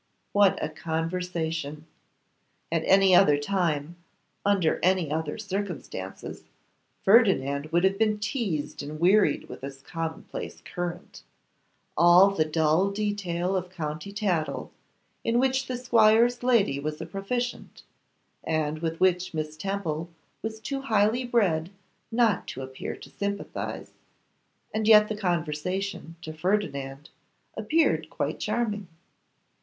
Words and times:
What 0.31 0.57
a 0.63 0.67
conversation! 0.67 1.85
At 2.71 2.81
any 2.85 3.13
other 3.13 3.37
time, 3.37 3.97
under 4.43 4.79
any 4.81 5.11
other 5.11 5.37
circumstances, 5.37 6.45
Ferdinand 7.05 7.67
would 7.67 7.83
have 7.83 7.99
been 7.99 8.17
teased 8.17 8.81
and 8.81 8.99
wearied 8.99 9.47
with 9.47 9.63
its 9.63 9.83
commonplace 9.83 10.59
current: 10.61 11.21
all 11.95 12.31
the 12.31 12.45
dull 12.45 12.89
detail 12.89 13.55
of 13.55 13.69
county 13.69 14.11
tattle, 14.11 14.71
in 15.23 15.37
which 15.37 15.67
the 15.67 15.77
squire's 15.77 16.41
lady 16.41 16.79
was 16.79 16.99
a 16.99 17.05
proficient, 17.05 17.83
and 18.43 18.79
with 18.79 18.99
which 18.99 19.35
Miss 19.35 19.55
Temple 19.55 20.09
was 20.41 20.59
too 20.59 20.81
highly 20.81 21.25
bred 21.25 21.69
not 22.11 22.47
to 22.47 22.63
appear 22.63 22.95
to 22.95 23.09
sympathise; 23.11 23.91
and 24.73 24.87
yet 24.87 25.09
the 25.09 25.15
conversation, 25.15 26.15
to 26.23 26.33
Ferdinand, 26.33 27.11
appeared 27.55 28.09
quite 28.09 28.39
charming. 28.39 28.87